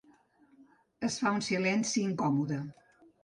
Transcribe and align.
Es 1.09 1.17
fa 1.25 1.33
un 1.39 1.45
silenci 1.49 2.05
incòmode. 2.05 2.61